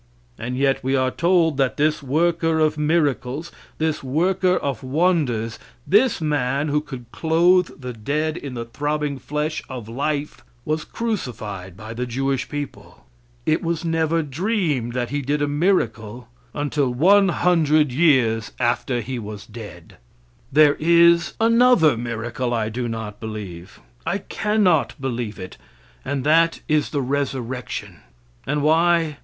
[0.39, 6.19] And yet we are told that this worker of miracles, this worker of wonders, this
[6.19, 11.93] man who could clothe the dead in the throbbing flesh of life, was crucified by
[11.93, 13.05] the Jewish people.
[13.45, 19.45] It was never dreamed that he did a miracle until 100 years after he was
[19.45, 19.97] dead.
[20.51, 25.57] There is another miracle I do not believe, I cannot believe it,
[26.03, 27.99] and that is the resurrection.
[28.47, 29.19] And why?